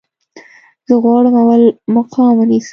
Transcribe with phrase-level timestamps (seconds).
[0.87, 1.63] زه غواړم اول
[1.95, 2.69] مقام ونیسم